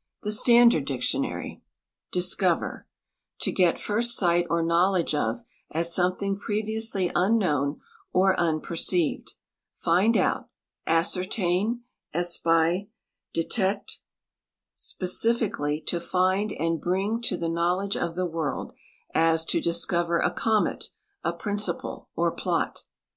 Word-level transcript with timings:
(The 0.22 0.30
Standard 0.30 0.84
Dictionary) 0.84 1.60
"Dlscover— 2.12 2.84
To 3.42 3.50
get 3.50 3.76
first 3.76 4.16
sight 4.16 4.46
or 4.48 4.62
knowledge 4.62 5.16
of, 5.16 5.42
as 5.68 5.92
something 5.92 6.38
previously 6.38 7.10
unknown 7.12 7.80
or 8.12 8.38
unperceived; 8.38 9.34
find 9.74 10.16
out; 10.16 10.48
ascertain; 10.86 11.82
espy; 12.12 12.88
detect; 13.32 13.98
specific 14.76 15.58
ally, 15.58 15.80
to 15.86 15.98
find 15.98 16.52
and 16.52 16.80
bring 16.80 17.20
to 17.22 17.36
the 17.36 17.48
knowledge 17.48 17.96
of 17.96 18.14
the 18.14 18.28
vsorld; 18.28 18.74
as, 19.12 19.44
to 19.46 19.60
discover 19.60 20.20
a 20.20 20.30
comet, 20.30 20.90
a 21.24 21.32
princii»le, 21.32 22.06
or 22.14 22.30
plot." 22.30 22.84